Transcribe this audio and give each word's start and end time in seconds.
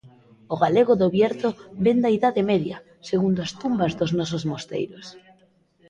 O 0.53 0.55
galego 0.63 0.93
do 1.01 1.07
Bierzo 1.13 1.49
vén 1.85 1.97
da 2.03 2.13
Idade 2.17 2.41
Media, 2.51 2.77
segundo 3.09 3.39
as 3.45 3.51
tumbas 3.61 3.93
dos 3.99 4.11
nosos 4.19 4.43
mosteiros. 4.51 5.05